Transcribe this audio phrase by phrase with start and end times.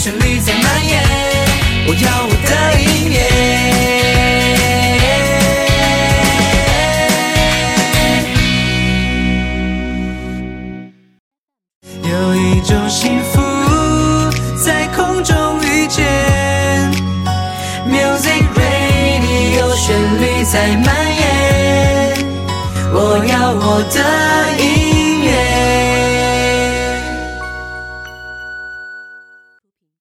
[0.00, 1.02] 旋律在蔓延。
[1.86, 2.50] 我要我的
[2.80, 3.18] 音乐。
[12.02, 13.42] 有一种幸福
[14.64, 16.02] 在空中遇见
[17.86, 21.20] ，Music Radio 旋律在蔓延。
[22.94, 23.98] 我要我的
[24.64, 24.69] 音